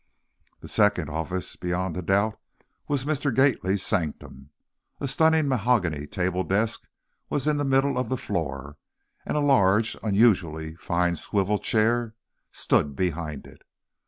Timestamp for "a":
1.95-2.01, 4.99-5.07, 9.37-9.41